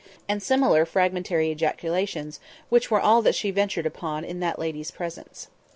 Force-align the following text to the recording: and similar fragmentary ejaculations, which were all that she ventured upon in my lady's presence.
and 0.27 0.41
similar 0.41 0.83
fragmentary 0.83 1.51
ejaculations, 1.51 2.39
which 2.69 2.89
were 2.89 2.99
all 2.99 3.21
that 3.21 3.35
she 3.35 3.51
ventured 3.51 3.85
upon 3.85 4.25
in 4.25 4.39
my 4.39 4.55
lady's 4.57 4.89
presence. 4.89 5.49